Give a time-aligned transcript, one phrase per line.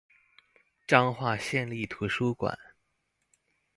[0.87, 2.57] 彰化縣立圖書館